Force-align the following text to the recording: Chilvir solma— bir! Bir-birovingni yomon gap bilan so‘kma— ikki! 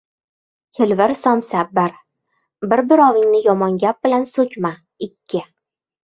Chilvir 0.77 1.11
solma— 1.17 1.61
bir! 1.79 1.91
Bir-birovingni 2.71 3.41
yomon 3.49 3.75
gap 3.83 3.99
bilan 4.07 4.25
so‘kma— 4.31 4.71
ikki! 5.09 5.43